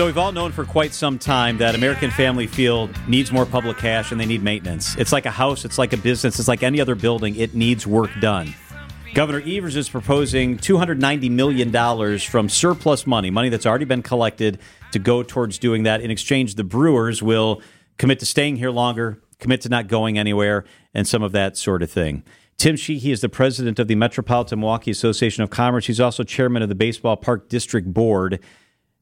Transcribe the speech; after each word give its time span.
So 0.00 0.06
we've 0.06 0.16
all 0.16 0.32
known 0.32 0.50
for 0.50 0.64
quite 0.64 0.94
some 0.94 1.18
time 1.18 1.58
that 1.58 1.74
American 1.74 2.10
Family 2.10 2.46
Field 2.46 2.88
needs 3.06 3.30
more 3.30 3.44
public 3.44 3.76
cash 3.76 4.12
and 4.12 4.18
they 4.18 4.24
need 4.24 4.42
maintenance. 4.42 4.96
It's 4.96 5.12
like 5.12 5.26
a 5.26 5.30
house, 5.30 5.66
it's 5.66 5.76
like 5.76 5.92
a 5.92 5.98
business, 5.98 6.38
it's 6.38 6.48
like 6.48 6.62
any 6.62 6.80
other 6.80 6.94
building. 6.94 7.36
It 7.36 7.54
needs 7.54 7.86
work 7.86 8.10
done. 8.18 8.54
Governor 9.12 9.42
Evers 9.44 9.76
is 9.76 9.90
proposing 9.90 10.56
$290 10.56 11.30
million 11.30 12.18
from 12.18 12.48
surplus 12.48 13.06
money, 13.06 13.28
money 13.28 13.50
that's 13.50 13.66
already 13.66 13.84
been 13.84 14.00
collected, 14.00 14.58
to 14.92 14.98
go 14.98 15.22
towards 15.22 15.58
doing 15.58 15.82
that. 15.82 16.00
In 16.00 16.10
exchange, 16.10 16.54
the 16.54 16.64
Brewers 16.64 17.22
will 17.22 17.60
commit 17.98 18.20
to 18.20 18.24
staying 18.24 18.56
here 18.56 18.70
longer, 18.70 19.22
commit 19.38 19.60
to 19.60 19.68
not 19.68 19.86
going 19.86 20.18
anywhere, 20.18 20.64
and 20.94 21.06
some 21.06 21.22
of 21.22 21.32
that 21.32 21.58
sort 21.58 21.82
of 21.82 21.90
thing. 21.90 22.24
Tim 22.56 22.76
Sheehy 22.76 23.12
is 23.12 23.20
the 23.20 23.28
president 23.28 23.78
of 23.78 23.86
the 23.86 23.96
Metropolitan 23.96 24.60
Milwaukee 24.60 24.92
Association 24.92 25.42
of 25.42 25.50
Commerce. 25.50 25.88
He's 25.88 26.00
also 26.00 26.22
chairman 26.22 26.62
of 26.62 26.70
the 26.70 26.74
Baseball 26.74 27.18
Park 27.18 27.50
District 27.50 27.92
Board. 27.92 28.40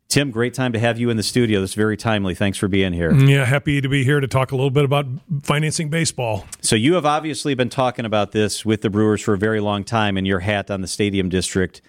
Tim, 0.08 0.30
great 0.30 0.54
time 0.54 0.72
to 0.72 0.78
have 0.78 0.98
you 0.98 1.10
in 1.10 1.18
the 1.18 1.22
studio. 1.22 1.60
This 1.60 1.70
is 1.70 1.74
very 1.74 1.96
timely. 1.96 2.34
Thanks 2.34 2.56
for 2.56 2.66
being 2.66 2.94
here. 2.94 3.12
Yeah, 3.12 3.44
happy 3.44 3.82
to 3.82 3.88
be 3.90 4.04
here 4.04 4.20
to 4.20 4.26
talk 4.26 4.52
a 4.52 4.56
little 4.56 4.70
bit 4.70 4.86
about 4.86 5.04
financing 5.42 5.90
baseball. 5.90 6.46
So, 6.62 6.76
you 6.76 6.94
have 6.94 7.04
obviously 7.04 7.54
been 7.54 7.68
talking 7.68 8.06
about 8.06 8.32
this 8.32 8.64
with 8.64 8.80
the 8.80 8.88
Brewers 8.88 9.20
for 9.20 9.34
a 9.34 9.38
very 9.38 9.60
long 9.60 9.84
time 9.84 10.16
in 10.16 10.24
your 10.24 10.40
hat 10.40 10.70
on 10.70 10.80
the 10.80 10.88
stadium 10.88 11.28
district. 11.28 11.82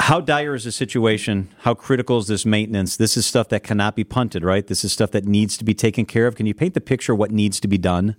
How 0.00 0.22
dire 0.22 0.54
is 0.54 0.64
the 0.64 0.72
situation? 0.72 1.50
How 1.58 1.74
critical 1.74 2.18
is 2.18 2.26
this 2.26 2.46
maintenance? 2.46 2.96
This 2.96 3.18
is 3.18 3.26
stuff 3.26 3.50
that 3.50 3.62
cannot 3.62 3.96
be 3.96 4.04
punted, 4.04 4.42
right? 4.42 4.66
This 4.66 4.82
is 4.82 4.92
stuff 4.92 5.10
that 5.10 5.26
needs 5.26 5.58
to 5.58 5.64
be 5.64 5.74
taken 5.74 6.06
care 6.06 6.26
of. 6.26 6.36
Can 6.36 6.46
you 6.46 6.54
paint 6.54 6.72
the 6.72 6.80
picture 6.80 7.12
of 7.12 7.18
what 7.18 7.30
needs 7.30 7.60
to 7.60 7.68
be 7.68 7.76
done? 7.78 8.16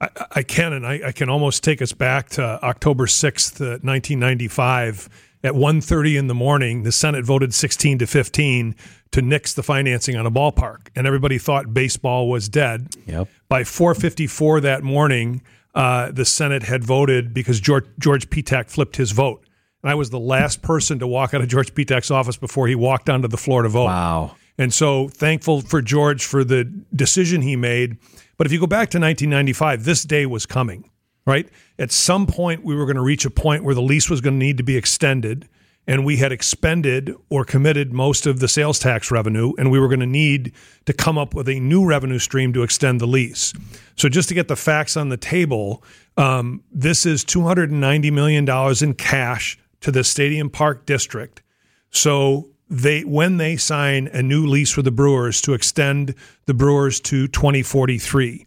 I, 0.00 0.08
I 0.32 0.42
can, 0.42 0.72
and 0.72 0.84
I, 0.84 1.00
I, 1.06 1.12
can 1.12 1.28
almost 1.28 1.62
take 1.62 1.80
us 1.80 1.92
back 1.92 2.30
to 2.30 2.42
October 2.64 3.06
6th, 3.06 3.60
1995 3.60 5.06
uh, 5.06 5.16
at 5.44 5.52
1.30 5.52 6.18
in 6.18 6.26
the 6.26 6.34
morning, 6.34 6.84
the 6.84 6.90
Senate 6.90 7.24
voted 7.24 7.52
16 7.52 7.98
to 7.98 8.06
15 8.06 8.74
to 9.12 9.22
nix 9.22 9.52
the 9.52 9.62
financing 9.62 10.16
on 10.16 10.24
a 10.24 10.30
ballpark, 10.30 10.88
and 10.96 11.06
everybody 11.06 11.36
thought 11.36 11.74
baseball 11.74 12.28
was 12.30 12.48
dead. 12.48 12.88
Yep. 13.06 13.28
By 13.48 13.62
4:54 13.62 14.62
that 14.62 14.82
morning, 14.82 15.42
uh, 15.74 16.10
the 16.10 16.24
Senate 16.24 16.62
had 16.62 16.82
voted 16.82 17.34
because 17.34 17.60
George 17.60 17.84
George 17.98 18.30
Petak 18.30 18.70
flipped 18.70 18.96
his 18.96 19.12
vote, 19.12 19.44
and 19.82 19.90
I 19.90 19.94
was 19.94 20.08
the 20.08 20.18
last 20.18 20.62
person 20.62 20.98
to 20.98 21.06
walk 21.06 21.34
out 21.34 21.42
of 21.42 21.48
George 21.48 21.74
Petak's 21.74 22.10
office 22.10 22.38
before 22.38 22.66
he 22.66 22.74
walked 22.74 23.10
onto 23.10 23.28
the 23.28 23.36
floor 23.36 23.62
to 23.62 23.68
vote. 23.68 23.86
Wow. 23.86 24.36
And 24.56 24.72
so 24.72 25.08
thankful 25.08 25.60
for 25.60 25.82
George 25.82 26.24
for 26.24 26.42
the 26.42 26.64
decision 26.94 27.42
he 27.42 27.54
made. 27.54 27.98
But 28.38 28.46
if 28.46 28.52
you 28.52 28.60
go 28.60 28.66
back 28.66 28.88
to 28.90 28.98
1995, 28.98 29.84
this 29.84 30.04
day 30.04 30.26
was 30.26 30.46
coming 30.46 30.88
right? 31.26 31.48
At 31.78 31.90
some 31.90 32.26
point, 32.26 32.64
we 32.64 32.74
were 32.74 32.84
going 32.84 32.96
to 32.96 33.02
reach 33.02 33.24
a 33.24 33.30
point 33.30 33.64
where 33.64 33.74
the 33.74 33.82
lease 33.82 34.10
was 34.10 34.20
going 34.20 34.34
to 34.34 34.44
need 34.44 34.58
to 34.58 34.62
be 34.62 34.76
extended, 34.76 35.48
and 35.86 36.04
we 36.04 36.16
had 36.18 36.32
expended 36.32 37.14
or 37.30 37.44
committed 37.44 37.92
most 37.92 38.26
of 38.26 38.40
the 38.40 38.48
sales 38.48 38.78
tax 38.78 39.10
revenue, 39.10 39.52
and 39.58 39.70
we 39.70 39.78
were 39.78 39.88
going 39.88 40.00
to 40.00 40.06
need 40.06 40.52
to 40.86 40.92
come 40.92 41.18
up 41.18 41.34
with 41.34 41.48
a 41.48 41.60
new 41.60 41.84
revenue 41.84 42.18
stream 42.18 42.52
to 42.52 42.62
extend 42.62 43.00
the 43.00 43.06
lease. 43.06 43.52
So, 43.96 44.08
just 44.08 44.28
to 44.28 44.34
get 44.34 44.48
the 44.48 44.56
facts 44.56 44.96
on 44.96 45.08
the 45.08 45.16
table, 45.16 45.82
um, 46.16 46.62
this 46.70 47.06
is 47.06 47.24
$290 47.24 48.12
million 48.12 48.48
in 48.82 48.94
cash 48.94 49.58
to 49.80 49.90
the 49.90 50.04
Stadium 50.04 50.50
Park 50.50 50.86
District. 50.86 51.42
So, 51.90 52.50
they 52.70 53.02
when 53.02 53.36
they 53.36 53.56
sign 53.56 54.08
a 54.08 54.22
new 54.22 54.46
lease 54.46 54.74
with 54.76 54.86
the 54.86 54.90
Brewers 54.90 55.40
to 55.42 55.52
extend 55.52 56.14
the 56.46 56.54
Brewers 56.54 56.98
to 57.00 57.28
2043 57.28 58.46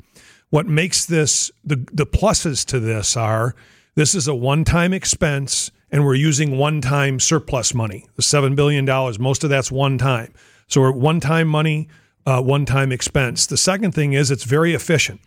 what 0.49 0.67
makes 0.67 1.05
this 1.05 1.51
the 1.63 1.75
the 1.91 2.05
pluses 2.05 2.65
to 2.65 2.79
this 2.79 3.17
are 3.17 3.55
this 3.95 4.13
is 4.13 4.27
a 4.27 4.35
one-time 4.35 4.93
expense 4.93 5.71
and 5.89 6.05
we're 6.05 6.15
using 6.15 6.57
one-time 6.57 7.19
surplus 7.19 7.73
money. 7.73 8.05
The 8.15 8.21
7 8.21 8.55
billion 8.55 8.85
dollars, 8.85 9.19
most 9.19 9.43
of 9.43 9.49
that's 9.49 9.71
one 9.71 9.97
time. 9.97 10.33
So 10.67 10.81
we're 10.81 10.91
one-time 10.91 11.47
money, 11.47 11.87
uh, 12.25 12.41
one-time 12.41 12.91
expense. 12.91 13.45
The 13.45 13.57
second 13.57 13.93
thing 13.93 14.13
is 14.13 14.29
it's 14.29 14.43
very 14.43 14.73
efficient. 14.73 15.21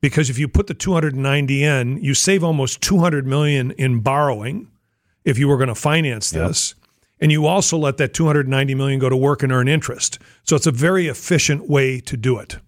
Because 0.00 0.30
if 0.30 0.38
you 0.38 0.46
put 0.46 0.68
the 0.68 0.74
290 0.74 1.64
in, 1.64 1.98
you 1.98 2.14
save 2.14 2.44
almost 2.44 2.80
200 2.80 3.26
million 3.26 3.72
in 3.72 4.00
borrowing 4.00 4.70
if 5.24 5.38
you 5.38 5.48
were 5.48 5.56
going 5.56 5.68
to 5.68 5.74
finance 5.74 6.30
this. 6.30 6.74
Yep. 6.76 6.88
And 7.20 7.32
you 7.32 7.46
also 7.46 7.76
let 7.76 7.96
that 7.96 8.14
290 8.14 8.74
million 8.76 9.00
go 9.00 9.08
to 9.08 9.16
work 9.16 9.42
and 9.42 9.50
earn 9.50 9.66
interest. 9.66 10.20
So 10.44 10.54
it's 10.54 10.68
a 10.68 10.72
very 10.72 11.08
efficient 11.08 11.68
way 11.68 11.98
to 12.00 12.16
do 12.16 12.38
it. 12.38 12.58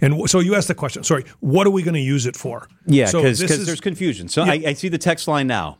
And 0.00 0.28
so 0.30 0.40
you 0.40 0.54
asked 0.54 0.68
the 0.68 0.74
question. 0.74 1.02
Sorry, 1.04 1.24
what 1.40 1.66
are 1.66 1.70
we 1.70 1.82
going 1.82 1.94
to 1.94 2.00
use 2.00 2.26
it 2.26 2.36
for? 2.36 2.68
Yeah, 2.86 3.06
because 3.06 3.38
so 3.38 3.64
there's 3.64 3.80
confusion. 3.80 4.28
So 4.28 4.44
yeah. 4.44 4.52
I, 4.52 4.62
I, 4.68 4.72
see 4.74 4.88
the 4.88 4.98
text 4.98 5.28
line 5.28 5.46
now. 5.46 5.78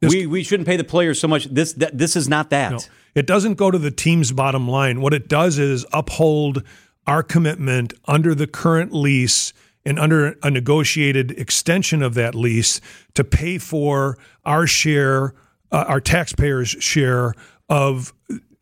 This, 0.00 0.12
we 0.12 0.26
we 0.26 0.42
shouldn't 0.42 0.66
pay 0.66 0.76
the 0.76 0.84
players 0.84 1.20
so 1.20 1.28
much. 1.28 1.44
This 1.44 1.74
that, 1.74 1.96
this 1.96 2.16
is 2.16 2.28
not 2.28 2.50
that. 2.50 2.72
No, 2.72 2.78
it 3.14 3.26
doesn't 3.26 3.54
go 3.54 3.70
to 3.70 3.78
the 3.78 3.90
team's 3.90 4.32
bottom 4.32 4.68
line. 4.68 5.00
What 5.00 5.14
it 5.14 5.28
does 5.28 5.58
is 5.58 5.86
uphold 5.92 6.64
our 7.06 7.22
commitment 7.22 7.94
under 8.06 8.34
the 8.34 8.46
current 8.46 8.92
lease 8.92 9.52
and 9.84 9.98
under 9.98 10.36
a 10.42 10.50
negotiated 10.50 11.32
extension 11.32 12.02
of 12.02 12.14
that 12.14 12.34
lease 12.34 12.80
to 13.14 13.24
pay 13.24 13.58
for 13.58 14.16
our 14.44 14.66
share, 14.66 15.34
uh, 15.72 15.84
our 15.88 16.00
taxpayers' 16.00 16.70
share 16.70 17.34
of 17.68 18.12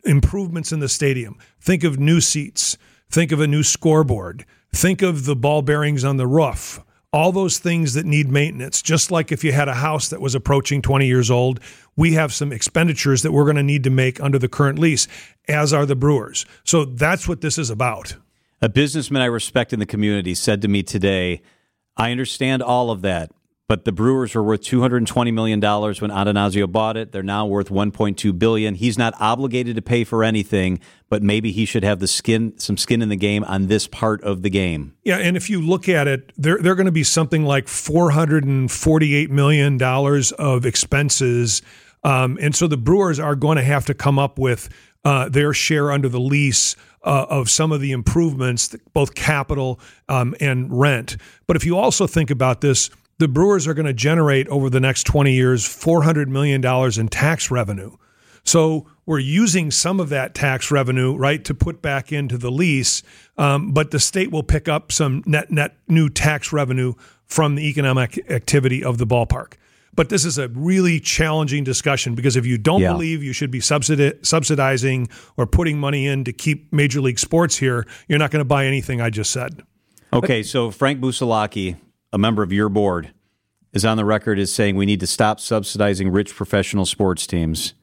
improvements 0.05 0.73
in 0.73 0.81
the 0.81 0.89
stadium. 0.89 1.39
Think 1.61 1.85
of 1.85 1.99
new 1.99 2.21
seats. 2.21 2.79
Think 3.11 3.33
of 3.33 3.41
a 3.41 3.47
new 3.47 3.63
scoreboard. 3.63 4.47
Think 4.73 5.03
of 5.03 5.25
the 5.25 5.37
ball 5.37 5.63
bearings 5.63 6.05
on 6.05 6.17
the 6.17 6.27
roof, 6.27 6.81
all 7.13 7.33
those 7.33 7.59
things 7.59 7.95
that 7.95 8.07
need 8.07 8.29
maintenance. 8.29 8.81
Just 8.83 9.11
like 9.11 9.33
if 9.33 9.43
you 9.43 9.53
had 9.53 9.69
a 9.69 9.75
house 9.75 10.09
that 10.09 10.21
was 10.21 10.35
approaching 10.35 10.81
20 10.81 11.07
years 11.07 11.31
old, 11.31 11.59
we 11.97 12.13
have 12.13 12.33
some 12.33 12.53
expenditures 12.53 13.23
that 13.23 13.33
we're 13.33 13.45
going 13.45 13.57
to 13.57 13.63
need 13.65 13.83
to 13.85 13.91
make 13.91 14.21
under 14.21 14.39
the 14.39 14.49
current 14.49 14.79
lease, 14.79 15.09
as 15.49 15.73
are 15.73 15.87
the 15.87 15.97
Brewers. 15.97 16.47
So 16.63 16.85
that's 16.85 17.27
what 17.27 17.41
this 17.41 17.59
is 17.59 17.69
about. 17.69 18.17
A 18.63 18.69
businessman 18.69 19.23
I 19.23 19.27
respect 19.27 19.73
in 19.73 19.81
the 19.81 19.87
community 19.87 20.35
said 20.35 20.63
to 20.63 20.69
me 20.69 20.83
today, 20.83 21.43
I 21.97 22.13
understand 22.13 22.63
all 22.63 22.91
of 22.91 23.03
that. 23.03 23.33
But 23.71 23.85
the 23.85 23.93
Brewers 23.93 24.35
were 24.35 24.43
worth 24.43 24.63
$220 24.63 25.33
million 25.33 25.61
when 25.61 26.11
Attanasio 26.11 26.73
bought 26.73 26.97
it. 26.97 27.13
They're 27.13 27.23
now 27.23 27.47
worth 27.47 27.69
1.2 27.69 28.37
billion. 28.37 28.75
He's 28.75 28.99
not 28.99 29.15
obligated 29.21 29.77
to 29.77 29.81
pay 29.81 30.03
for 30.03 30.25
anything, 30.25 30.81
but 31.09 31.23
maybe 31.23 31.53
he 31.53 31.65
should 31.65 31.85
have 31.85 32.01
the 32.01 32.09
skin, 32.09 32.59
some 32.59 32.77
skin 32.77 33.01
in 33.01 33.11
the 33.11 33.17
game 33.17 33.45
on 33.45 33.69
this 33.69 33.87
part 33.87 34.25
of 34.25 34.43
the 34.43 34.51
game. 34.51 34.97
Yeah, 35.05 35.19
and 35.19 35.37
if 35.37 35.49
you 35.49 35.61
look 35.61 35.89
at 35.89 36.09
it, 36.09 36.33
they're, 36.37 36.59
they're 36.59 36.75
going 36.75 36.87
to 36.87 36.91
be 36.91 37.05
something 37.05 37.45
like 37.45 37.67
$448 37.67 39.31
million 39.31 39.81
of 39.81 40.67
expenses. 40.67 41.63
Um, 42.03 42.39
and 42.43 42.57
so 42.57 42.67
the 42.67 42.77
Brewers 42.77 43.21
are 43.21 43.37
going 43.37 43.57
to 43.57 43.63
have 43.63 43.87
to 43.87 43.95
come 43.95 44.19
up 44.19 44.37
with 44.37 44.69
uh, 45.05 45.29
their 45.29 45.53
share 45.53 45.93
under 45.93 46.09
the 46.09 46.19
lease 46.19 46.75
uh, 47.05 47.27
of 47.31 47.49
some 47.49 47.71
of 47.71 47.81
the 47.81 47.93
improvements, 47.93 48.75
both 48.93 49.15
capital 49.15 49.79
um, 50.09 50.35
and 50.41 50.77
rent. 50.77 51.17
But 51.47 51.55
if 51.55 51.65
you 51.65 51.79
also 51.79 52.09
think 52.09 52.33
about 52.33 52.63
this, 52.63 52.91
the 53.21 53.29
Brewers 53.29 53.69
are 53.69 53.75
going 53.75 53.87
to 53.87 53.93
generate 53.93 54.49
over 54.49 54.71
the 54.71 54.81
next 54.81 55.05
20 55.05 55.33
years 55.33 55.65
$400 55.65 56.27
million 56.29 56.65
in 56.99 57.09
tax 57.09 57.51
revenue. 57.51 57.97
So 58.45 58.87
we're 59.05 59.19
using 59.19 59.71
some 59.71 60.01
of 60.01 60.09
that 60.09 60.35
tax 60.35 60.71
revenue, 60.71 61.15
right, 61.15 61.45
to 61.45 61.55
put 61.55 61.83
back 61.83 62.13
into 62.13 62.39
the 62.39 62.51
lease, 62.51 63.03
um, 63.37 63.73
but 63.73 63.91
the 63.91 64.01
state 64.01 64.31
will 64.31 64.43
pick 64.43 64.69
up 64.69 64.91
some 64.91 65.23
net 65.27 65.51
net 65.51 65.77
new 65.87 66.09
tax 66.09 66.51
revenue 66.51 66.95
from 67.27 67.57
the 67.57 67.69
economic 67.69 68.19
activity 68.31 68.83
of 68.83 68.97
the 68.97 69.07
ballpark. 69.07 69.55
But 69.95 70.09
this 70.09 70.25
is 70.25 70.39
a 70.39 70.49
really 70.49 70.99
challenging 70.99 71.63
discussion 71.63 72.15
because 72.15 72.37
if 72.37 72.47
you 72.47 72.57
don't 72.57 72.81
yeah. 72.81 72.93
believe 72.93 73.23
you 73.23 73.35
should 73.35 73.51
be 73.51 73.61
subsidi- 73.61 74.25
subsidizing 74.25 75.11
or 75.37 75.47
putting 75.47 75.79
money 75.79 76.07
in 76.07 76.25
to 76.25 76.33
keep 76.33 76.73
Major 76.73 77.03
League 77.03 77.19
Sports 77.19 77.59
here, 77.59 77.87
you're 78.09 78.19
not 78.19 78.31
going 78.31 78.41
to 78.41 78.47
buy 78.47 78.65
anything 78.65 79.03
I 79.03 79.11
just 79.11 79.31
said. 79.31 79.63
Okay, 80.11 80.43
so 80.43 80.71
Frank 80.71 81.01
Busalacchi 81.01 81.77
a 82.13 82.19
member 82.19 82.43
of 82.43 82.53
your 82.53 82.69
board, 82.69 83.13
is 83.73 83.85
on 83.85 83.97
the 83.97 84.05
record 84.05 84.39
as 84.39 84.53
saying 84.53 84.77
we 84.77 84.87
need 84.87 85.01
to 85.01 85.07
stop 85.07 85.41
subsidizing 85.41 86.11
rich 86.11 86.35
professional 86.35 86.85
sports 86.85 87.27
teams. 87.27 87.75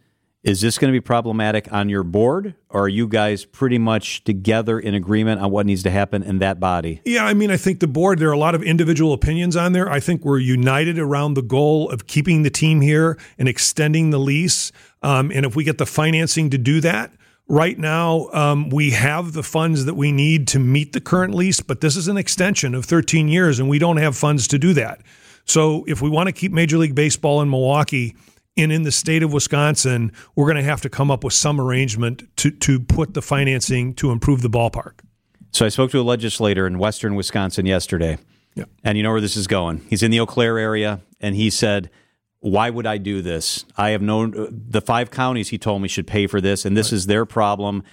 Is 0.44 0.62
this 0.62 0.77
going 0.77 0.94
to 0.94 0.95
be 0.95 1.01
problematic 1.01 1.71
on 1.74 1.89
your 1.89 2.03
board, 2.03 2.56
or 2.69 2.83
are 2.83 2.88
you 2.88 3.07
guys 3.07 3.44
pretty 3.44 3.77
much 3.77 4.24
together 4.24 4.79
in 4.79 4.94
agreement 4.94 5.41
on 5.41 5.51
what 5.51 5.65
needs 5.65 5.83
to 5.83 5.91
happen 5.91 6.24
in 6.24 6.39
that 6.39 6.59
body? 6.59 7.01
Yeah, 7.03 7.25
I 7.25 7.33
mean, 7.33 7.51
I 7.51 7.57
think 7.57 7.79
the 7.79 7.88
board, 7.88 8.19
there 8.19 8.29
are 8.29 8.33
a 8.33 8.38
lot 8.38 8.56
of 8.56 8.63
individual 8.63 9.13
opinions 9.13 9.57
on 9.57 9.74
there. 9.74 9.91
I 9.91 10.00
think 10.00 10.24
we're 10.24 10.39
united 10.39 11.00
around 11.00 11.33
the 11.33 11.41
goal 11.41 11.89
of 11.89 12.07
keeping 12.07 12.44
the 12.44 12.50
team 12.50 12.79
here 12.81 13.18
and 13.38 13.50
extending 13.50 14.12
the 14.12 14.19
lease. 14.19 14.71
Um, 15.01 15.31
and 15.33 15.45
if 15.45 15.56
we 15.56 15.65
get 15.65 15.79
the 15.79 15.85
financing 15.85 16.50
to 16.51 16.57
do 16.57 16.79
that, 16.81 17.12
Right 17.49 17.79
now, 17.79 18.27
um, 18.33 18.69
we 18.69 18.91
have 18.91 19.31
the 19.31 19.44
funds 19.44 19.85
that 19.85 19.94
we 19.94 20.11
need 20.11 20.49
to 20.49 20.59
meet 20.59 20.91
the 20.91 20.99
current 20.99 21.33
lease, 21.33 21.61
but 21.61 21.79
this 21.79 21.95
is 21.95 22.09
an 22.09 22.17
extension 22.17 22.75
of 22.75 22.83
13 22.83 23.29
years, 23.29 23.57
and 23.57 23.69
we 23.69 23.79
don't 23.79 23.97
have 23.97 24.17
funds 24.17 24.49
to 24.49 24.59
do 24.59 24.73
that. 24.73 24.99
So, 25.45 25.85
if 25.88 26.01
we 26.01 26.09
want 26.09 26.27
to 26.27 26.33
keep 26.33 26.51
Major 26.51 26.77
League 26.77 26.94
Baseball 26.94 27.41
in 27.41 27.49
Milwaukee 27.49 28.17
and 28.57 28.69
in 28.69 28.83
the 28.83 28.91
state 28.91 29.23
of 29.23 29.31
Wisconsin, 29.31 30.11
we're 30.35 30.45
going 30.45 30.57
to 30.57 30.63
have 30.63 30.81
to 30.81 30.89
come 30.89 31.09
up 31.09 31.23
with 31.23 31.31
some 31.31 31.61
arrangement 31.61 32.23
to, 32.38 32.51
to 32.51 32.81
put 32.81 33.13
the 33.13 33.21
financing 33.21 33.93
to 33.93 34.11
improve 34.11 34.41
the 34.41 34.50
ballpark. 34.50 35.00
So, 35.51 35.65
I 35.65 35.69
spoke 35.69 35.91
to 35.91 36.01
a 36.01 36.03
legislator 36.03 36.67
in 36.67 36.79
western 36.79 37.15
Wisconsin 37.15 37.65
yesterday, 37.65 38.17
yeah. 38.55 38.65
and 38.83 38.97
you 38.97 39.03
know 39.03 39.11
where 39.11 39.21
this 39.21 39.38
is 39.38 39.47
going. 39.47 39.85
He's 39.89 40.03
in 40.03 40.11
the 40.11 40.19
Eau 40.19 40.25
Claire 40.25 40.57
area, 40.57 41.00
and 41.21 41.33
he 41.33 41.50
said, 41.50 41.89
why 42.49 42.69
would 42.69 42.85
I 42.85 42.97
do 42.97 43.21
this? 43.21 43.65
I 43.75 43.89
have 43.89 44.01
known 44.01 44.33
the 44.51 44.81
five 44.81 45.11
counties 45.11 45.49
he 45.49 45.57
told 45.57 45.81
me 45.81 45.88
should 45.88 46.07
pay 46.07 46.27
for 46.27 46.39
this, 46.39 46.65
and 46.65 46.77
this 46.77 46.94
is 46.94 47.05
their 47.07 47.25
problem. 47.25 47.83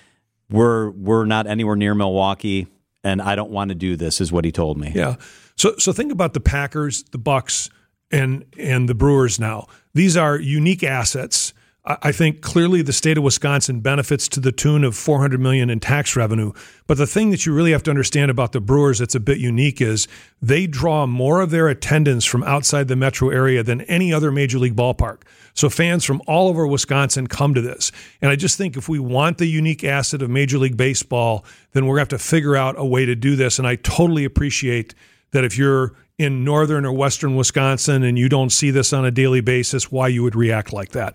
We're 0.50 0.90
we're 0.90 1.24
not 1.24 1.46
anywhere 1.46 1.76
near 1.76 1.94
Milwaukee, 1.94 2.66
and 3.02 3.22
I 3.22 3.34
don't 3.34 3.50
want 3.50 3.70
to 3.70 3.74
do 3.74 3.96
this. 3.96 4.20
Is 4.20 4.30
what 4.30 4.44
he 4.44 4.52
told 4.52 4.78
me. 4.78 4.92
Yeah. 4.94 5.16
So 5.56 5.76
so 5.78 5.92
think 5.92 6.12
about 6.12 6.34
the 6.34 6.40
Packers, 6.40 7.04
the 7.04 7.18
Bucks, 7.18 7.70
and 8.10 8.44
and 8.58 8.88
the 8.88 8.94
Brewers. 8.94 9.40
Now 9.40 9.66
these 9.94 10.16
are 10.16 10.38
unique 10.38 10.84
assets 10.84 11.53
I 11.86 12.12
think 12.12 12.40
clearly 12.40 12.80
the 12.80 12.94
state 12.94 13.18
of 13.18 13.24
Wisconsin 13.24 13.80
benefits 13.80 14.26
to 14.28 14.40
the 14.40 14.52
tune 14.52 14.84
of 14.84 14.96
400 14.96 15.38
million 15.38 15.68
in 15.68 15.80
tax 15.80 16.16
revenue. 16.16 16.52
But 16.86 16.96
the 16.96 17.06
thing 17.06 17.28
that 17.28 17.44
you 17.44 17.52
really 17.52 17.72
have 17.72 17.82
to 17.82 17.90
understand 17.90 18.30
about 18.30 18.52
the 18.52 18.60
Brewers 18.62 19.00
that's 19.00 19.14
a 19.14 19.20
bit 19.20 19.36
unique 19.36 19.82
is 19.82 20.08
they 20.40 20.66
draw 20.66 21.06
more 21.06 21.42
of 21.42 21.50
their 21.50 21.68
attendance 21.68 22.24
from 22.24 22.42
outside 22.44 22.88
the 22.88 22.96
metro 22.96 23.28
area 23.28 23.62
than 23.62 23.82
any 23.82 24.14
other 24.14 24.32
major 24.32 24.58
league 24.58 24.74
ballpark. 24.74 25.24
So 25.52 25.68
fans 25.68 26.06
from 26.06 26.22
all 26.26 26.48
over 26.48 26.66
Wisconsin 26.66 27.26
come 27.26 27.52
to 27.52 27.60
this. 27.60 27.92
And 28.22 28.30
I 28.30 28.36
just 28.36 28.56
think 28.56 28.78
if 28.78 28.88
we 28.88 28.98
want 28.98 29.36
the 29.36 29.46
unique 29.46 29.84
asset 29.84 30.22
of 30.22 30.30
Major 30.30 30.56
League 30.56 30.78
Baseball, 30.78 31.44
then 31.72 31.84
we're 31.84 31.96
going 31.96 32.06
to 32.06 32.14
have 32.14 32.20
to 32.20 32.26
figure 32.26 32.56
out 32.56 32.76
a 32.78 32.84
way 32.84 33.04
to 33.04 33.14
do 33.14 33.36
this. 33.36 33.58
And 33.58 33.68
I 33.68 33.76
totally 33.76 34.24
appreciate 34.24 34.94
that 35.32 35.44
if 35.44 35.58
you're 35.58 35.94
in 36.16 36.44
northern 36.44 36.86
or 36.86 36.92
western 36.92 37.36
Wisconsin 37.36 38.02
and 38.04 38.18
you 38.18 38.30
don't 38.30 38.50
see 38.50 38.70
this 38.70 38.94
on 38.94 39.04
a 39.04 39.10
daily 39.10 39.42
basis, 39.42 39.92
why 39.92 40.08
you 40.08 40.22
would 40.22 40.34
react 40.34 40.72
like 40.72 40.90
that. 40.90 41.14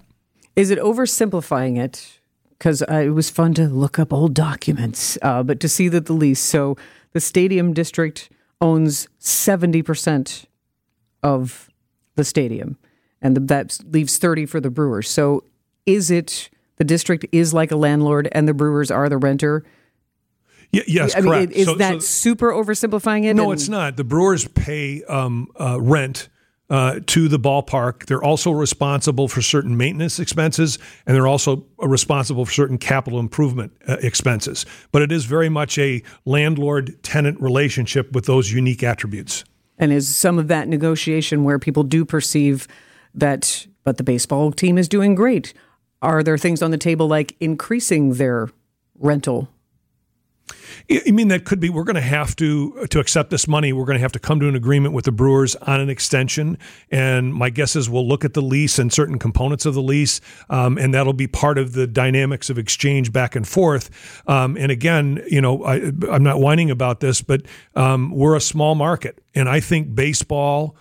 Is 0.59 0.71
it 0.71 0.79
oversimplifying 0.79 1.79
it? 1.79 2.19
Because 2.50 2.81
uh, 2.81 2.95
it 2.95 3.11
was 3.11 3.29
fun 3.29 3.53
to 3.53 3.69
look 3.69 3.97
up 3.97 4.11
old 4.11 4.33
documents, 4.33 5.17
uh, 5.21 5.41
but 5.41 5.61
to 5.61 5.69
see 5.69 5.88
that 5.88 6.07
the 6.07 6.11
lease. 6.11 6.41
So 6.41 6.75
the 7.13 7.21
stadium 7.21 7.71
district 7.71 8.29
owns 8.59 9.07
70% 9.21 10.47
of 11.23 11.69
the 12.15 12.25
stadium, 12.25 12.77
and 13.21 13.38
the, 13.38 13.39
that 13.39 13.79
leaves 13.89 14.17
30 14.17 14.47
for 14.47 14.59
the 14.59 14.69
Brewers. 14.69 15.09
So 15.09 15.45
is 15.85 16.11
it 16.11 16.50
the 16.75 16.83
district 16.83 17.25
is 17.31 17.53
like 17.53 17.71
a 17.71 17.77
landlord 17.77 18.27
and 18.33 18.45
the 18.45 18.53
Brewers 18.53 18.91
are 18.91 19.07
the 19.07 19.17
renter? 19.17 19.63
Y- 20.73 20.83
yes, 20.88 21.15
I 21.15 21.21
correct. 21.21 21.51
Mean, 21.51 21.57
is 21.57 21.67
so, 21.67 21.75
that 21.75 21.94
so, 21.94 22.00
super 22.00 22.51
oversimplifying 22.51 23.23
it? 23.23 23.33
No, 23.33 23.51
and, 23.51 23.53
it's 23.53 23.69
not. 23.69 23.95
The 23.95 24.03
Brewers 24.03 24.45
pay 24.45 25.06
um, 25.06 25.47
uh, 25.57 25.79
rent 25.79 26.27
uh, 26.69 27.00
to 27.07 27.27
the 27.27 27.39
ballpark. 27.39 28.06
They're 28.06 28.24
also 28.24 28.51
responsible 28.51 29.27
for 29.27 29.42
certain 29.42 29.75
maintenance 29.75 30.19
expenses, 30.19 30.77
and 31.06 31.16
they're 31.16 31.27
also 31.27 31.66
responsible 31.80 32.45
for 32.45 32.51
certain 32.51 32.77
capital 32.77 33.19
improvement 33.19 33.74
uh, 33.88 33.98
expenses. 34.01 34.66
But 34.92 35.01
it 35.01 35.12
is 35.12 35.25
very 35.25 35.50
much 35.50 35.77
a 35.77 36.04
landlord 36.25 37.01
tenant 37.04 37.42
relationship 37.42 38.12
with 38.13 38.25
those 38.25 38.51
unique 38.51 38.83
attributes. 38.83 39.44
And 39.77 39.94
is 39.94 40.13
some 40.13 40.38
of 40.38 40.48
that 40.50 40.68
negotiation 40.68 41.44
where 41.44 41.57
people 41.57 41.83
do 41.83 42.06
perceive 42.06 42.68
that, 43.16 43.66
but 43.83 43.98
the 43.98 44.04
baseball 44.04 44.51
team 44.51 44.77
is 44.77 44.88
doing 44.88 45.16
great? 45.16 45.54
Are 46.01 46.21
there 46.21 46.38
things 46.38 46.62
on 46.62 46.71
the 46.71 46.77
table 46.77 47.07
like 47.07 47.36
increasing 47.39 48.13
their 48.13 48.50
rental 48.98 49.50
I 50.92 51.12
mean, 51.12 51.28
that 51.28 51.46
could 51.46 51.60
be. 51.60 51.69
We're 51.69 51.84
going 51.84 51.96
to 51.96 52.01
have 52.01 52.36
to 52.38 52.88
to 52.90 53.00
accept 53.00 53.30
this 53.30 53.48
money. 53.48 53.74
We're 53.74 53.86
going 53.86 53.98
to 53.98 54.01
have 54.01 54.12
to 54.13 54.19
come 54.19 54.40
to 54.40 54.48
an 54.48 54.56
agreement 54.56 54.94
with 54.94 55.06
the 55.06 55.12
Brewers 55.12 55.56
on 55.57 55.80
an 55.80 55.90
extension. 55.90 56.57
And 56.90 57.34
my 57.34 57.51
guess 57.51 57.75
is 57.75 57.90
we'll 57.90 58.07
look 58.07 58.25
at 58.25 58.34
the 58.34 58.42
lease 58.42 58.80
and 58.80 58.92
certain 58.92 59.19
components 59.19 59.66
of 59.66 59.75
the 59.75 59.81
lease, 59.81 60.19
um, 60.50 60.78
and 60.78 60.94
that'll 60.94 61.13
be 61.13 61.28
part 61.28 61.57
of 61.60 61.74
the 61.74 61.86
dynamics 61.86 62.50
of 62.50 62.57
exchange 62.57 63.13
back 63.13 63.36
and 63.36 63.48
forth. 63.48 63.90
Um, 64.28 64.57
and 64.57 64.72
again, 64.72 65.24
you 65.28 65.42
know, 65.42 65.63
I, 65.63 65.75
am 65.75 66.24
not 66.24 66.40
whining 66.40 66.72
about 66.72 67.02
this, 67.02 67.22
but 67.22 67.44
um, 67.75 68.12
we're 68.12 68.36
a 68.36 68.42
small 68.42 68.74
market, 68.74 69.22
and 69.36 69.48
I 69.48 69.60
think 69.60 69.94
baseball, 69.94 70.75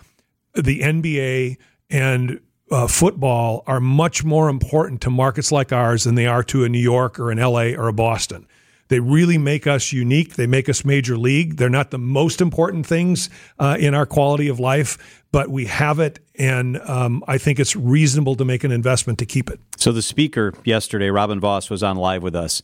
the 0.55 0.81
NBA, 0.81 1.57
and 1.91 2.39
uh, 2.71 2.87
football 2.87 3.63
are 3.67 3.79
much 3.79 4.23
more 4.23 4.49
important 4.49 5.01
to 5.01 5.09
markets 5.09 5.51
like 5.51 5.71
ours 5.71 6.03
than 6.03 6.15
they 6.15 6.27
are 6.27 6.43
to 6.43 6.63
a 6.63 6.69
New 6.69 6.79
York 6.79 7.19
or 7.19 7.31
an 7.31 7.37
LA 7.37 7.73
or 7.75 7.87
a 7.87 7.93
Boston. 7.93 8.47
They 8.89 8.99
really 8.99 9.37
make 9.37 9.67
us 9.67 9.93
unique. 9.93 10.35
They 10.35 10.47
make 10.47 10.67
us 10.67 10.83
major 10.83 11.17
league. 11.17 11.57
They're 11.57 11.69
not 11.69 11.91
the 11.91 11.99
most 11.99 12.41
important 12.41 12.85
things 12.85 13.29
uh, 13.57 13.77
in 13.79 13.93
our 13.95 14.05
quality 14.05 14.49
of 14.49 14.59
life, 14.59 15.23
but 15.31 15.49
we 15.49 15.65
have 15.65 15.99
it, 15.99 16.19
and 16.35 16.79
um, 16.81 17.23
I 17.27 17.37
think 17.37 17.59
it's 17.59 17.75
reasonable 17.75 18.35
to 18.35 18.45
make 18.45 18.63
an 18.63 18.71
investment 18.71 19.19
to 19.19 19.25
keep 19.25 19.49
it. 19.49 19.59
So 19.77 19.91
the 19.91 20.01
speaker 20.01 20.53
yesterday, 20.65 21.09
Robin 21.09 21.39
Vos, 21.39 21.69
was 21.69 21.83
on 21.83 21.97
live 21.97 22.23
with 22.23 22.35
us, 22.35 22.63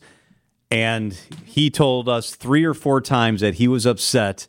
and 0.70 1.16
he 1.44 1.70
told 1.70 2.08
us 2.08 2.34
three 2.34 2.64
or 2.64 2.74
four 2.74 3.00
times 3.00 3.40
that 3.40 3.54
he 3.54 3.68
was 3.68 3.86
upset 3.86 4.48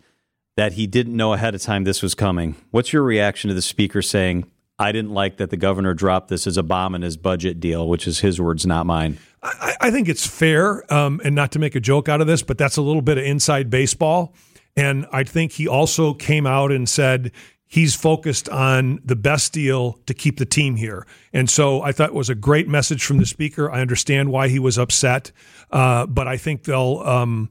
that 0.55 0.73
he 0.73 0.87
didn't 0.87 1.15
know 1.15 1.33
ahead 1.33 1.53
of 1.53 1.61
time 1.61 1.83
this 1.83 2.01
was 2.01 2.15
coming. 2.15 2.55
What's 2.71 2.91
your 2.91 3.03
reaction 3.03 3.49
to 3.49 3.53
the 3.53 3.61
speaker 3.61 4.01
saying, 4.01 4.49
I 4.79 4.91
didn't 4.91 5.11
like 5.11 5.37
that 5.37 5.49
the 5.49 5.57
governor 5.57 5.93
dropped 5.93 6.27
this 6.27 6.45
as 6.45 6.55
a 6.55 6.63
bomb 6.63 6.93
in 6.93 7.01
his 7.01 7.17
budget 7.17 7.59
deal, 7.59 7.87
which 7.87 8.07
is 8.07 8.19
his 8.19 8.39
words, 8.39 8.65
not 8.65 8.85
mine. 8.85 9.17
I, 9.41 9.75
I 9.81 9.91
think 9.91 10.07
it's 10.07 10.25
fair, 10.25 10.91
um, 10.93 11.19
and 11.23 11.33
not 11.33 11.51
to 11.53 11.59
make 11.59 11.73
a 11.73 11.79
joke 11.79 12.07
out 12.07 12.21
of 12.21 12.27
this, 12.27 12.43
but 12.43 12.57
that's 12.57 12.77
a 12.77 12.81
little 12.81 13.01
bit 13.01 13.17
of 13.17 13.23
inside 13.23 13.69
baseball. 13.69 14.35
And 14.75 15.07
I 15.11 15.23
think 15.23 15.53
he 15.53 15.67
also 15.67 16.13
came 16.13 16.45
out 16.45 16.71
and 16.71 16.87
said 16.87 17.31
he's 17.65 17.95
focused 17.95 18.47
on 18.49 19.01
the 19.03 19.15
best 19.15 19.51
deal 19.51 19.93
to 20.05 20.13
keep 20.13 20.37
the 20.37 20.45
team 20.45 20.75
here. 20.75 21.07
And 21.33 21.49
so 21.49 21.81
I 21.81 21.91
thought 21.91 22.09
it 22.09 22.15
was 22.15 22.29
a 22.29 22.35
great 22.35 22.67
message 22.67 23.03
from 23.03 23.17
the 23.17 23.25
speaker. 23.25 23.71
I 23.71 23.81
understand 23.81 24.31
why 24.31 24.47
he 24.47 24.59
was 24.59 24.77
upset, 24.77 25.31
uh, 25.71 26.05
but 26.05 26.27
I 26.27 26.37
think 26.37 26.65
they'll 26.65 26.99
um, 26.99 27.49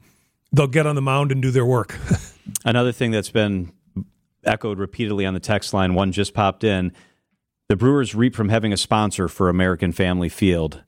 they'll 0.52 0.68
get 0.68 0.86
on 0.86 0.94
the 0.94 1.02
mound 1.02 1.32
and 1.32 1.42
do 1.42 1.50
their 1.50 1.66
work. 1.66 1.98
Another 2.64 2.92
thing 2.92 3.10
that's 3.10 3.30
been 3.30 3.72
echoed 4.44 4.78
repeatedly 4.78 5.26
on 5.26 5.34
the 5.34 5.40
text 5.40 5.74
line, 5.74 5.94
one 5.94 6.12
just 6.12 6.32
popped 6.32 6.62
in 6.62 6.92
the 7.68 7.76
Brewers 7.76 8.14
reap 8.14 8.34
from 8.34 8.48
having 8.48 8.72
a 8.72 8.76
sponsor 8.76 9.28
for 9.28 9.48
American 9.48 9.92
Family 9.92 10.28
Field. 10.28 10.82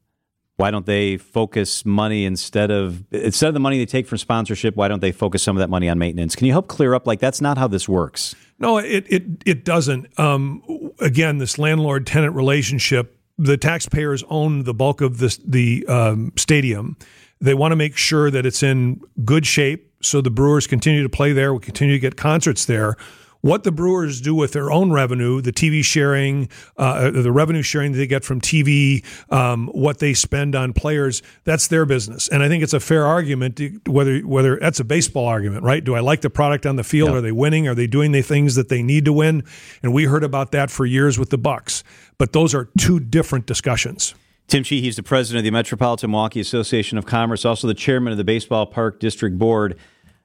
Why 0.56 0.72
don't 0.72 0.86
they 0.86 1.16
focus 1.16 1.84
money 1.84 2.24
instead 2.24 2.70
of 2.72 3.04
instead 3.12 3.46
of 3.46 3.54
the 3.54 3.60
money 3.60 3.78
they 3.78 3.86
take 3.86 4.08
from 4.08 4.18
sponsorship? 4.18 4.74
Why 4.74 4.88
don't 4.88 5.00
they 5.00 5.12
focus 5.12 5.42
some 5.42 5.56
of 5.56 5.60
that 5.60 5.70
money 5.70 5.88
on 5.88 5.98
maintenance? 5.98 6.34
Can 6.34 6.46
you 6.46 6.52
help 6.52 6.66
clear 6.66 6.94
up? 6.94 7.06
Like 7.06 7.20
that's 7.20 7.40
not 7.40 7.58
how 7.58 7.68
this 7.68 7.88
works. 7.88 8.34
No, 8.58 8.78
it 8.78 9.06
it 9.08 9.24
it 9.46 9.64
doesn't. 9.64 10.18
Um, 10.18 10.62
again, 11.00 11.38
this 11.38 11.58
landlord 11.58 12.06
tenant 12.06 12.34
relationship. 12.34 13.14
The 13.40 13.56
taxpayers 13.56 14.24
own 14.28 14.64
the 14.64 14.74
bulk 14.74 15.00
of 15.00 15.18
this 15.18 15.36
the 15.44 15.86
um, 15.86 16.32
stadium. 16.36 16.96
They 17.40 17.54
want 17.54 17.70
to 17.70 17.76
make 17.76 17.96
sure 17.96 18.28
that 18.32 18.44
it's 18.44 18.64
in 18.64 19.00
good 19.24 19.46
shape, 19.46 19.92
so 20.02 20.20
the 20.20 20.30
Brewers 20.30 20.66
continue 20.66 21.04
to 21.04 21.08
play 21.08 21.32
there. 21.32 21.54
We 21.54 21.60
continue 21.60 21.94
to 21.94 22.00
get 22.00 22.16
concerts 22.16 22.64
there 22.64 22.96
what 23.40 23.62
the 23.62 23.72
Brewers 23.72 24.20
do 24.20 24.34
with 24.34 24.52
their 24.52 24.70
own 24.70 24.92
revenue, 24.92 25.40
the 25.40 25.52
TV 25.52 25.84
sharing, 25.84 26.48
uh, 26.76 27.10
the 27.10 27.30
revenue 27.30 27.62
sharing 27.62 27.92
that 27.92 27.98
they 27.98 28.06
get 28.06 28.24
from 28.24 28.40
TV, 28.40 29.04
um, 29.30 29.68
what 29.68 29.98
they 29.98 30.14
spend 30.14 30.54
on 30.54 30.72
players, 30.72 31.22
that's 31.44 31.68
their 31.68 31.86
business. 31.86 32.28
And 32.28 32.42
I 32.42 32.48
think 32.48 32.62
it's 32.62 32.72
a 32.72 32.80
fair 32.80 33.06
argument 33.06 33.56
to, 33.56 33.80
whether 33.86 34.20
whether 34.20 34.58
that's 34.58 34.80
a 34.80 34.84
baseball 34.84 35.26
argument, 35.26 35.62
right? 35.62 35.84
Do 35.84 35.94
I 35.94 36.00
like 36.00 36.20
the 36.20 36.30
product 36.30 36.66
on 36.66 36.76
the 36.76 36.84
field? 36.84 37.10
Are 37.10 37.20
they 37.20 37.32
winning? 37.32 37.68
Are 37.68 37.74
they 37.74 37.86
doing 37.86 38.12
the 38.12 38.22
things 38.22 38.54
that 38.56 38.68
they 38.68 38.82
need 38.82 39.04
to 39.04 39.12
win? 39.12 39.44
And 39.82 39.92
we 39.92 40.04
heard 40.04 40.24
about 40.24 40.52
that 40.52 40.70
for 40.70 40.84
years 40.84 41.18
with 41.18 41.30
the 41.30 41.38
Bucks. 41.38 41.84
But 42.18 42.32
those 42.32 42.54
are 42.54 42.68
two 42.78 42.98
different 42.98 43.46
discussions. 43.46 44.14
Tim 44.48 44.62
Sheehy, 44.62 44.80
he's 44.80 44.96
the 44.96 45.02
president 45.02 45.40
of 45.40 45.44
the 45.44 45.50
Metropolitan 45.50 46.10
Milwaukee 46.10 46.40
Association 46.40 46.96
of 46.96 47.04
Commerce, 47.04 47.44
also 47.44 47.66
the 47.66 47.74
chairman 47.74 48.12
of 48.12 48.16
the 48.16 48.24
Baseball 48.24 48.64
Park 48.64 48.98
District 48.98 49.38
Board. 49.38 49.78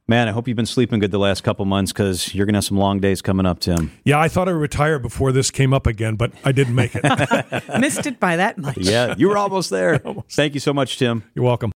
Man, 0.05 0.27
I 0.27 0.31
hope 0.31 0.49
you've 0.49 0.57
been 0.57 0.65
sleeping 0.65 0.99
good 0.99 1.11
the 1.11 1.17
last 1.17 1.45
couple 1.45 1.63
months 1.63 1.93
because 1.93 2.35
you're 2.35 2.45
going 2.45 2.55
to 2.55 2.57
have 2.57 2.65
some 2.65 2.77
long 2.77 2.99
days 2.99 3.21
coming 3.21 3.45
up, 3.45 3.59
Tim. 3.59 3.89
Yeah, 4.03 4.19
I 4.19 4.27
thought 4.27 4.49
I 4.49 4.51
would 4.51 4.59
retire 4.59 4.99
before 4.99 5.31
this 5.31 5.49
came 5.49 5.73
up 5.73 5.87
again, 5.87 6.17
but 6.17 6.33
I 6.43 6.51
didn't 6.51 6.75
make 6.75 6.91
it. 6.93 7.03
Missed 7.79 8.05
it 8.05 8.19
by 8.19 8.35
that 8.35 8.57
much. 8.57 8.75
Yeah, 8.79 9.15
you 9.17 9.29
were 9.29 9.37
almost 9.37 9.69
there. 9.69 9.99
Thank 10.29 10.55
you 10.55 10.59
so 10.59 10.73
much, 10.73 10.97
Tim. 10.99 11.23
You're 11.35 11.45
welcome. 11.45 11.71